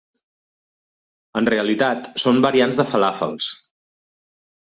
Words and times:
En 1.41 1.49
realitat 1.53 2.09
són 2.23 2.41
variants 2.47 2.79
de 2.81 2.85
falàfels. 2.95 3.51